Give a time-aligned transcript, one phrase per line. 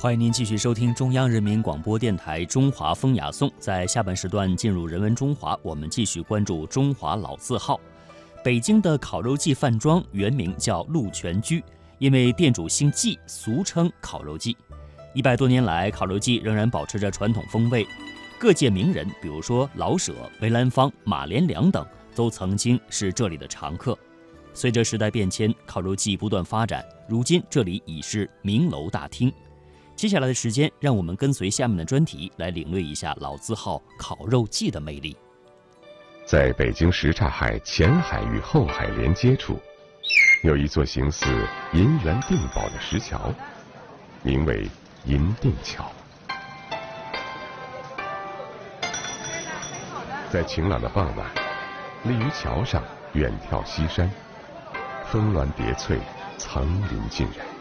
[0.00, 3.50] 欢迎您继续收听中央人民广播电台《中华风雅颂》。
[3.58, 7.78] 在下半时段进入人文中华，我们继续关注中华老字号。
[8.42, 11.62] 北京的烤肉季饭庄原名叫鹿泉居，
[11.98, 14.56] 因为店主姓季，俗称烤肉季。
[15.12, 17.86] 一百多年来，烤肉季仍然保持着传统风味。
[18.38, 23.98] 各界名人，比如说老舍、梅兰芳、马连良等，都曾经是这里的常客。
[24.54, 29.30] 随着时代变迁，烤肉季不断发展，如今这里已是名楼大厅。
[30.00, 35.14] 接下来的时间，让我们跟随下面的专题来领略一下老字号烤肉季的魅力。
[36.24, 39.60] 在北京什刹海前海与后海连接处，
[40.42, 41.26] 有一座形似
[41.74, 43.30] 银元定堡的石桥，
[44.22, 44.66] 名为
[45.04, 45.92] 银锭桥。
[50.30, 51.30] 在晴朗的傍晚，
[52.04, 52.82] 立于桥上
[53.12, 54.10] 远眺西山，
[55.10, 55.98] 峰峦叠翠，
[56.38, 57.59] 层林尽染。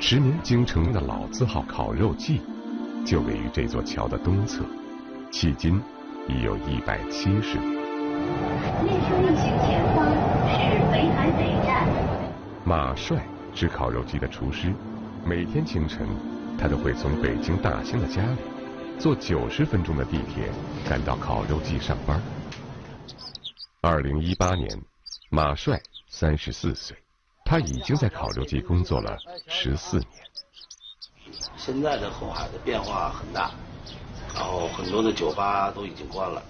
[0.00, 2.40] 驰名京城的老字号烤肉季，
[3.04, 4.64] 就位于这座桥的东侧，
[5.30, 5.78] 迄今
[6.26, 7.70] 已有一百七十年。
[8.82, 10.08] 列车运行前方
[10.48, 11.86] 是北海北站。
[12.64, 13.22] 马帅
[13.54, 14.72] 是烤肉季的厨师，
[15.22, 16.08] 每天清晨，
[16.58, 18.38] 他都会从北京大兴的家里，
[18.98, 20.48] 坐九十分钟的地铁
[20.88, 22.18] 赶到烤肉季上班。
[23.82, 24.66] 二零一八年，
[25.28, 25.78] 马帅
[26.08, 26.96] 三十四岁。
[27.50, 30.08] 他已经在烤肉季工作了十四年。
[31.56, 33.50] 现在的后海的变化很大，
[34.32, 36.40] 然后很多的酒吧都已经关了，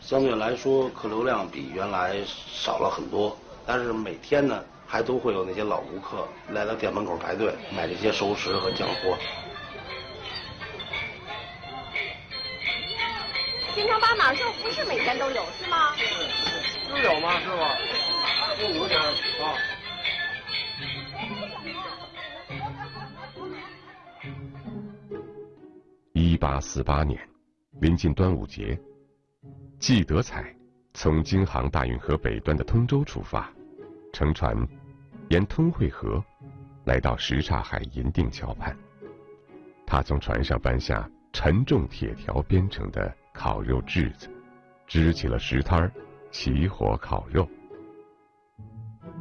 [0.00, 3.36] 相对来说客流量比原来少了很多。
[3.66, 9.18] 但是每天呢，还都会有那些老顾客来到店门口排队买这些熟食和酱货。
[13.74, 15.96] 京城八马肉不是每天都有是吗？
[15.96, 17.40] 是，有吗？
[17.40, 17.76] 是吧？
[18.56, 19.58] 就五点啊。
[26.44, 27.18] 八四八年，
[27.80, 28.78] 临近端午节，
[29.78, 30.54] 季德彩
[30.92, 33.50] 从京杭大运河北端的通州出发，
[34.12, 34.54] 乘船
[35.30, 36.22] 沿通惠河
[36.84, 38.76] 来到什刹海银锭桥畔。
[39.86, 44.28] 他从船上搬下沉重铁条编成的烤肉炙子，
[44.86, 45.90] 支起了石摊儿，
[46.30, 47.48] 起火烤肉。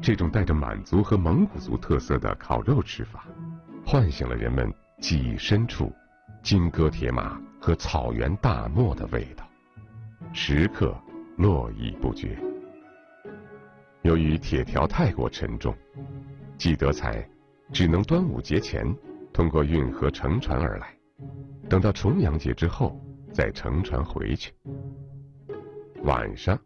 [0.00, 3.26] 这种带着满族和蒙古族特色的烤肉吃法，
[3.84, 5.92] 唤醒了人们记忆深处。
[6.42, 9.46] 金戈铁马和草原大漠的味道，
[10.32, 10.96] 时刻
[11.36, 12.38] 络绎不绝。
[14.02, 15.76] 由于铁条太过沉重，
[16.56, 17.28] 季德才
[17.72, 18.86] 只能端午节前
[19.32, 20.94] 通过运河乘船而来，
[21.68, 22.98] 等到重阳节之后
[23.30, 24.52] 再乘船回去。
[26.04, 26.58] 晚上，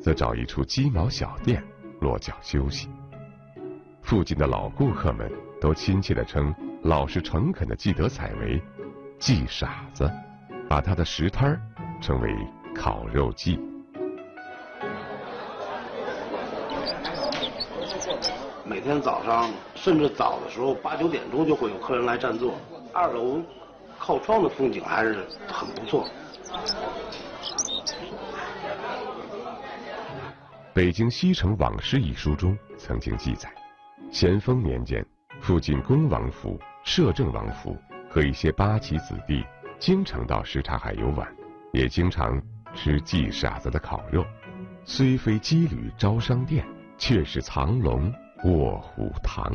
[0.00, 1.62] 则找一处鸡毛小店
[2.00, 2.88] 落脚休息。
[4.02, 5.30] 附近的老顾客们
[5.60, 8.60] 都亲切地称老实诚恳的季德才为。
[9.20, 10.10] 季傻子，
[10.66, 11.60] 把他的食摊儿
[12.00, 12.34] 称为
[12.74, 13.60] 烤肉记。
[18.64, 22.54] 每天早上，甚至早的时候八九点钟就会有客人来占座。
[22.94, 23.42] 二楼
[23.98, 26.04] 靠窗的风景还是很不错。
[30.72, 33.52] 《北京西城往事》一书中曾经记载，
[34.10, 35.04] 咸丰年间，
[35.42, 37.76] 附近恭王府、摄政王府。
[38.10, 39.44] 和一些八旗子弟
[39.78, 41.26] 经常到什刹海游玩，
[41.72, 42.42] 也经常
[42.74, 44.26] 吃季傻子的烤肉。
[44.84, 46.66] 虽非羁旅招商店，
[46.98, 48.12] 却是藏龙
[48.44, 49.52] 卧虎堂，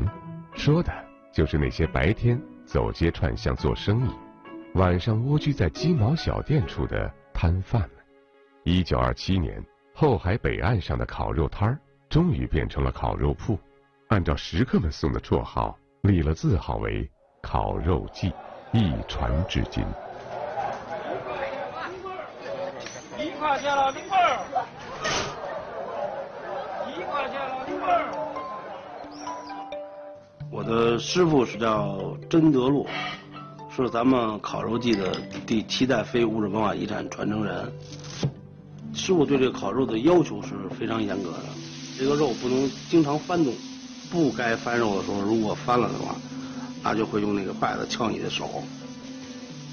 [0.54, 0.94] 说的
[1.34, 4.10] 就是那些白天走街串巷做生意，
[4.76, 7.90] 晚上蜗居在鸡毛小店处的摊贩们。
[8.64, 9.62] 一九二七年，
[9.94, 11.78] 后海北岸上的烤肉摊儿
[12.08, 13.60] 终于变成了烤肉铺，
[14.08, 17.10] 按照食客们送的绰号，立了字号为
[17.44, 18.32] “烤肉记”。
[18.76, 19.86] 一传至今。
[23.18, 24.40] 一块钱了，零份儿。
[26.90, 28.12] 一块钱了，零份儿。
[30.52, 32.86] 我的师傅是叫甄德禄，
[33.74, 35.10] 是咱们烤肉季的
[35.48, 37.72] 第七代非物质文化遗产传承人。
[38.94, 41.40] 师傅对这个烤肉的要求是非常严格的，
[41.98, 43.54] 这个肉不能经常翻动，
[44.12, 46.14] 不该翻肉的时候，如果翻了的话。
[46.86, 48.48] 他就会用那个筷子敲你的手，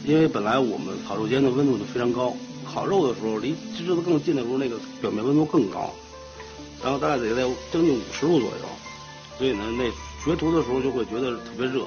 [0.03, 2.33] 因为本来我们烤肉间的温度就非常高，
[2.65, 5.91] 烤肉的时候离芝子更近的时候，那个表面温度更高，
[6.83, 8.65] 然后大概得在将近五十度左右，
[9.37, 9.91] 所以呢，那
[10.25, 11.87] 学徒的时候就会觉得特别热，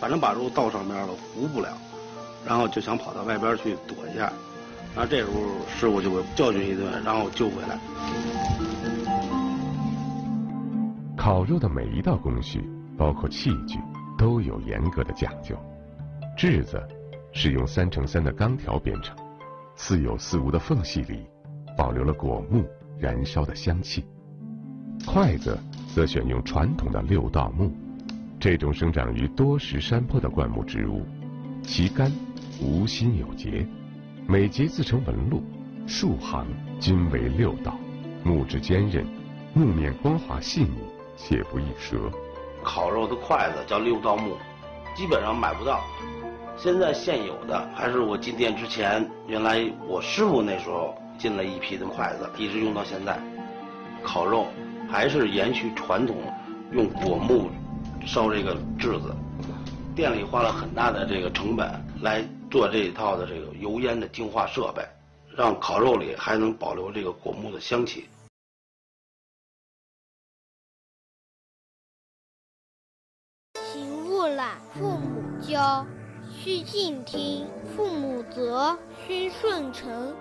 [0.00, 1.76] 反正把肉倒上面了糊不了，
[2.46, 4.32] 然后就想跑到外边去躲一下，
[4.94, 5.32] 然后这时候
[5.78, 7.78] 师傅就会教训一顿，然后救回来。
[11.14, 12.66] 烤肉的每一道工序，
[12.96, 13.78] 包括器具。
[14.18, 15.56] 都有严格的讲究，
[16.36, 16.82] 质子
[17.32, 19.16] 是用三乘三的钢条编成，
[19.74, 21.26] 似有似无的缝隙里，
[21.76, 22.64] 保留了果木
[22.98, 24.04] 燃烧的香气。
[25.06, 25.58] 筷子
[25.94, 27.70] 则选用传统的六道木，
[28.40, 31.02] 这种生长于多石山坡的灌木植物，
[31.62, 32.10] 其干
[32.60, 33.66] 无心有节，
[34.26, 35.42] 每节自成纹路，
[35.86, 36.46] 数行
[36.80, 37.78] 均为六道，
[38.24, 39.06] 木质坚韧，
[39.52, 40.78] 木面光滑细腻，
[41.16, 42.10] 且不易折。
[42.66, 44.36] 烤肉的筷子叫六道木，
[44.96, 45.84] 基本上买不到。
[46.56, 53.16] 现在现有的还是我进店之前，原来我师傅那时候进了一批的筷子，一直用到现在。
[54.02, 54.48] 烤肉
[54.90, 56.16] 还是延续传统，
[56.72, 57.48] 用果木
[58.04, 59.14] 烧这个炙子。
[59.94, 61.70] 店里花了很大的这个成本
[62.02, 62.20] 来
[62.50, 64.82] 做这一套的这个油烟的净化设备，
[65.36, 68.06] 让烤肉里还能保留这个果木的香气。
[74.72, 75.86] 父母教。
[76.28, 78.76] 须敬听，父母责，
[79.06, 80.14] 须顺承。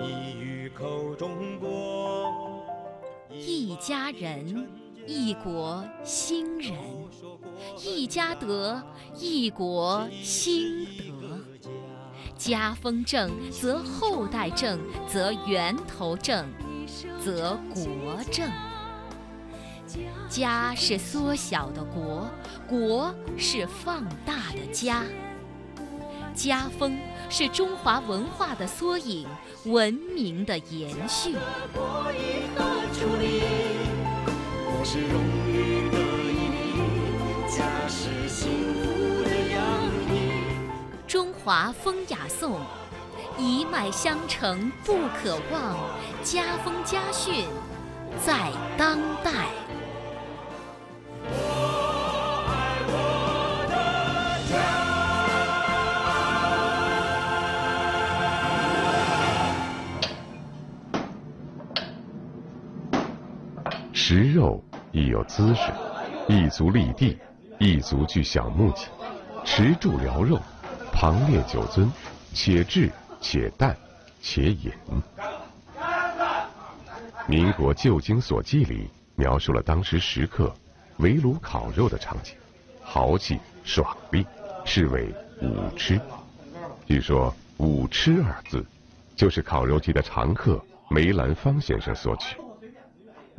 [0.00, 2.64] 一语口中国，
[3.30, 4.68] 一家人，
[5.06, 6.74] 一国兴仁；
[7.78, 8.82] 一家德，
[9.14, 10.86] 一国兴
[11.20, 11.38] 德。
[12.36, 16.48] 家风正，则后代正，则源头正，
[17.22, 18.50] 则国正。
[20.28, 22.28] 家是缩小的国，
[22.68, 25.02] 国是放大的家。
[26.34, 26.98] 家风
[27.28, 29.26] 是中华文化的缩影，
[29.64, 31.34] 文明的延续。
[41.06, 42.60] 中华风雅颂，
[43.36, 45.76] 一脉相承不可忘，
[46.22, 47.44] 家风家训
[48.24, 49.48] 在当代。
[64.10, 64.60] 食肉
[64.90, 65.70] 亦有姿势，
[66.26, 67.16] 一足立地，
[67.60, 68.88] 一足具小木器，
[69.44, 70.36] 持柱撩肉，
[70.92, 71.88] 旁列酒樽，
[72.34, 72.90] 且炙
[73.20, 73.76] 且淡
[74.20, 74.72] 且饮。
[77.28, 80.52] 民国旧经所记里描述了当时食客
[80.96, 82.34] 围炉烤肉的场景，
[82.82, 84.26] 豪气爽利，
[84.64, 86.00] 是为武吃。
[86.84, 88.66] 据说“武吃”二字，
[89.14, 92.34] 就是烤肉季的常客梅兰芳先生所取。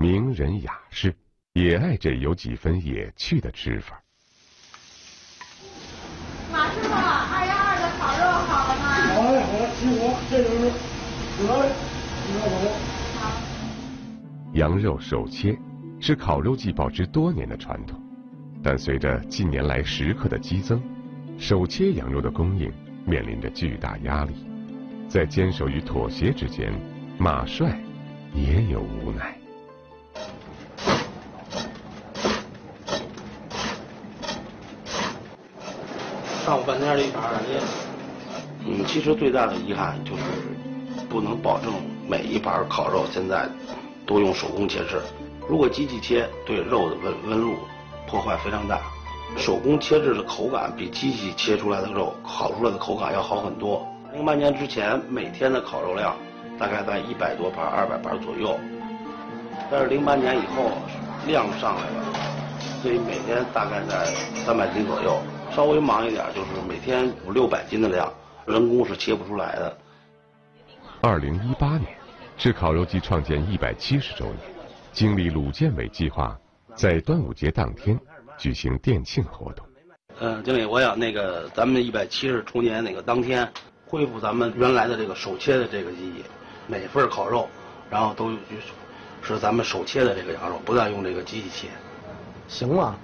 [0.01, 1.13] 名人雅士
[1.53, 4.01] 也爱这有几分野趣的吃法。
[6.51, 8.83] 马师傅，二幺二的烤肉好了吗？
[9.13, 10.57] 好嘞，好嘞，辛苦，这就是
[11.37, 11.69] 得嘞，
[13.19, 13.21] 好。
[14.53, 15.55] 羊肉手切
[15.99, 18.01] 是烤肉季保持多年的传统，
[18.63, 20.81] 但随着近年来食客的激增，
[21.37, 22.73] 手切羊肉的供应
[23.05, 24.33] 面临着巨大压力。
[25.07, 26.73] 在坚守与妥协之间，
[27.19, 27.79] 马帅
[28.33, 29.37] 也有无奈。
[36.51, 37.31] 上午半天这一盘，
[38.65, 40.23] 嗯，其实最大的遗憾就是
[41.09, 41.71] 不能保证
[42.09, 43.47] 每一盘烤肉现在
[44.05, 44.99] 都用手工切制。
[45.47, 47.55] 如果机器切，对肉的温温度
[48.05, 48.81] 破坏非常大。
[49.37, 53.87] 手工切制的口感比机器切出来的肉烤出来的口感要好很多。
[54.11, 56.17] 零八年之前每天的烤肉量
[56.59, 58.59] 大概在一百多盘、二百盘左右，
[59.71, 60.69] 但是零八年以后
[61.25, 62.03] 量上来了，
[62.81, 64.03] 所以每天大概在
[64.45, 65.17] 三百斤左右。
[65.53, 68.11] 稍微忙一点，就是每天五六百斤的量，
[68.45, 69.77] 人工是切不出来的。
[71.01, 71.87] 二零一八年
[72.37, 74.37] 是烤肉季创建一百七十周年，
[74.93, 76.37] 经理鲁建伟计划
[76.73, 77.99] 在端午节当天
[78.37, 79.65] 举行店庆活动。
[80.19, 83.51] 嗯，经理，我想那个咱们一百七十周年那个当天，
[83.85, 86.23] 恢复咱们原来的这个手切的这个技艺，
[86.67, 87.49] 每份烤肉，
[87.89, 88.31] 然后都
[89.21, 91.67] 是咱们手切的这个羊肉，不再用这个机器切。
[92.47, 92.95] 行吗？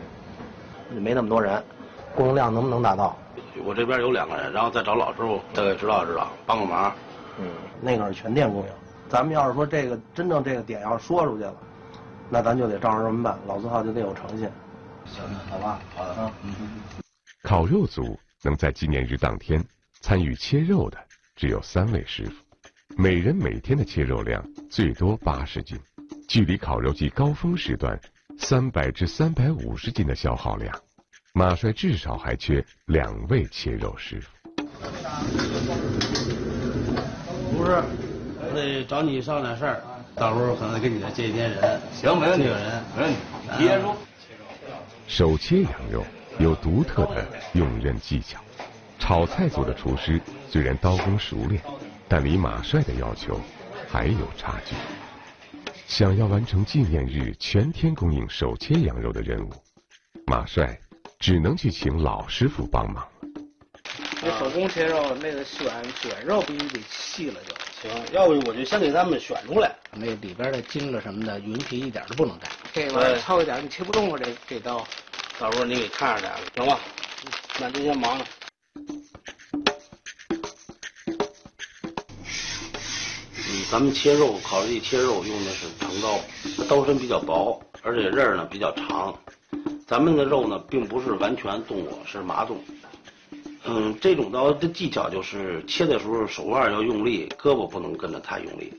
[0.90, 1.62] 没那么多人。
[2.18, 3.16] 供应量能不能达到？
[3.64, 6.92] 我这边有两个人，然后再找老师傅，大概指导指导，帮个忙。
[7.40, 7.48] 嗯，
[7.80, 8.70] 那个是全店供应。
[9.08, 11.56] 咱们要是说这个真正这个点要说出去了，
[12.28, 14.50] 那咱就得照着这么办，老字号就得有诚信。
[15.06, 16.32] 行，好吧，好的啊。
[17.44, 19.64] 烤肉组能在纪念日当天
[20.02, 20.98] 参与切肉的
[21.36, 22.34] 只有三位师傅，
[22.98, 25.80] 每人每天的切肉量最多八十斤，
[26.28, 28.00] 距离烤肉季高峰时段
[28.40, 30.76] 三百至三百五十斤的消耗量。
[31.38, 34.32] 马帅至少还缺两位切肉师傅。
[37.56, 37.80] 不是，
[38.40, 39.84] 我得找你商量点事儿，
[40.16, 41.80] 到时候可能给你再接一天人。
[41.94, 43.20] 行，没问题，有人，没问题。
[43.56, 43.96] 提前说。
[45.08, 46.04] 手切羊肉
[46.40, 48.40] 有独特的用刃技巧，
[48.98, 51.62] 炒菜组的厨师虽然刀工熟练，
[52.08, 53.40] 但离马帅的要求
[53.88, 54.76] 还有差距。
[55.86, 59.54] 想要完成纪念日全天供应手切羊肉的任务，
[60.26, 60.76] 马帅
[61.20, 63.10] 只能去请老师傅帮忙了。
[64.22, 65.68] 那手工切肉，那个选
[66.02, 72.48] 选肉必须得细了就行，要不我就先给咱们选出来，那里边的筋了什么的，云皮一点都不能带。
[72.74, 74.20] 这玩意儿糙一点，你切不动啊！
[74.24, 74.86] 这这刀，
[75.40, 76.80] 到时候你给看着点，行吧？
[77.60, 78.26] 那就先忙了。
[83.36, 86.20] 嗯，咱们切肉，烤肉季切肉用的是长刀，
[86.68, 89.18] 刀身比较薄，而且刃呢比较长。
[89.88, 92.62] 咱们的肉呢，并不是完全动过，是麻动。
[93.64, 98.74] 嗯，这种刀的技巧就是切的时候手腕要用力，胳膊不能跟着太用力。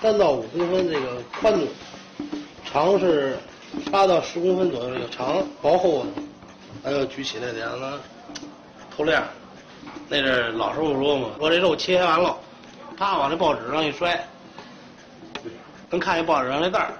[0.00, 1.68] 三到五公分这个宽度，
[2.64, 3.36] 长是
[3.92, 6.10] 八到十公分左右这个长，薄厚的，
[6.82, 7.98] 还要举起来得让它
[8.96, 9.22] 透亮。
[10.08, 12.34] 那阵老师傅说嘛，说这肉切完了，
[12.96, 14.26] 啪往这报纸上一摔，
[15.90, 16.94] 能看见报纸上那字儿。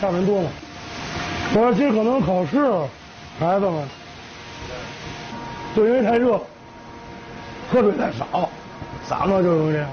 [0.00, 0.48] 下人多吗？
[1.52, 2.56] 我说今儿可能考试，
[3.38, 3.86] 孩子们，
[5.76, 6.40] 就因为太热，
[7.70, 8.48] 喝水太少，
[9.06, 9.90] 嗓子就容易这样。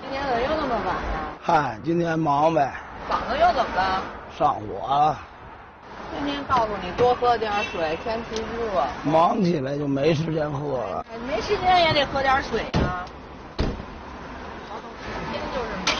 [0.00, 1.02] 今天怎么又那么晚呀？
[1.42, 2.72] 嗨，今天忙呗，
[3.06, 4.02] 嗓子又怎么了？
[4.38, 5.18] 上火了，
[6.10, 8.82] 天天告诉你多喝点水，天气热。
[9.04, 11.04] 忙起来就没时间喝了。
[11.12, 13.04] 哎，没时间也得喝点水啊。
[15.04, 15.94] 天天就是忙，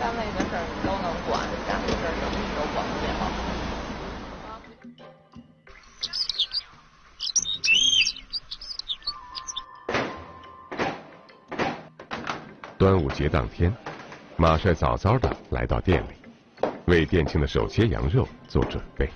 [0.00, 3.08] 单位的事儿你都能管，家里事儿怎么你都管不了。
[12.78, 13.70] 端午节当天，
[14.38, 16.14] 马帅早早的来到店里，
[16.86, 19.12] 为店庆的手切羊肉做准备。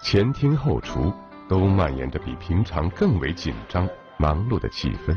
[0.00, 1.12] 前厅后厨
[1.46, 5.14] 都蔓延着比平常更为紧张、忙碌的气氛。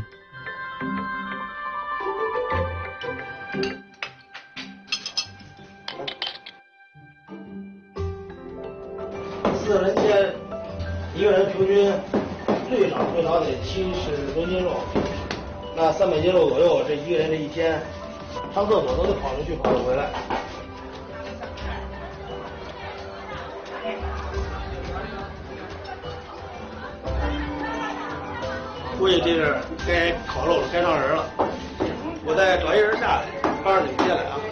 [12.69, 14.71] 最少最少得七十多斤肉，
[15.75, 17.81] 那三百斤肉左右，这一个人这一天
[18.53, 20.09] 上厕所都得跑出去跑回来。
[28.97, 29.55] 估计这是
[29.87, 31.25] 该烤肉了，该上人了。
[32.25, 33.25] 我再找一人下来，
[33.63, 34.48] 帮着你们进来啊。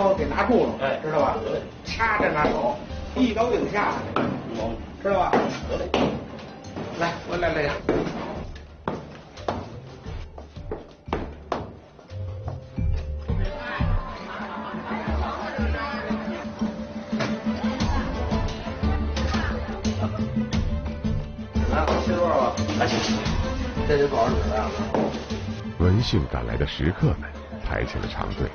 [0.00, 1.36] 刀给拿住了，哎，知道吧？
[1.84, 2.74] 掐着拿手，
[3.14, 4.22] 一刀顶下来，
[5.02, 5.30] 知道吧？
[5.68, 5.90] 得嘞，
[6.98, 7.74] 来，我来来呀。
[21.70, 22.54] 来，切多少吧？
[22.78, 22.88] 来，
[23.86, 24.70] 这得多少纸啊？
[25.78, 27.28] 闻讯赶来的食客们
[27.68, 28.48] 排起了长队，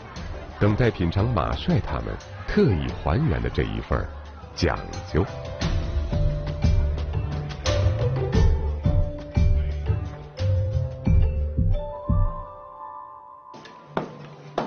[0.66, 2.06] 等待品尝马帅他们
[2.48, 4.04] 特意还原的这一份
[4.56, 4.76] 讲
[5.14, 5.24] 究。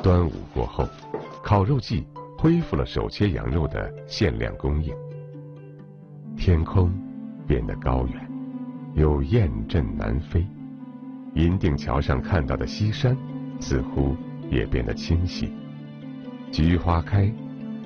[0.01, 0.89] 端午过后，
[1.43, 2.07] 烤肉季
[2.39, 4.95] 恢复了手切羊肉的限量供应。
[6.37, 6.93] 天空
[7.45, 8.31] 变得高远，
[8.95, 10.47] 有雁阵南飞。
[11.35, 13.17] 银锭桥上看到的西山，
[13.59, 14.17] 似乎
[14.49, 15.53] 也变得清晰。
[16.51, 17.31] 菊花开，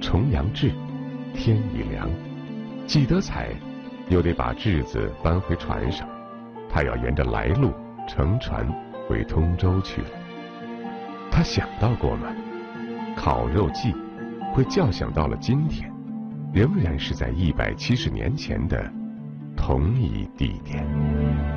[0.00, 0.70] 重阳至，
[1.34, 2.08] 天已凉。
[2.86, 3.48] 季德彩
[4.08, 6.08] 又得把稚子搬回船上，
[6.68, 7.72] 他要沿着来路
[8.08, 8.66] 乘船
[9.06, 10.08] 回通州去了。
[11.30, 12.28] 他想到过吗？
[13.16, 13.94] 烤肉季
[14.52, 15.92] 会叫响到了今天，
[16.52, 18.90] 仍然是在一百七十年前的
[19.56, 21.51] 同一地点。